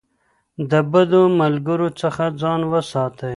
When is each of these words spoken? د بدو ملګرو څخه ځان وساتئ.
د 0.71 0.73
بدو 0.91 1.21
ملګرو 1.39 1.89
څخه 2.01 2.23
ځان 2.41 2.61
وساتئ. 2.71 3.29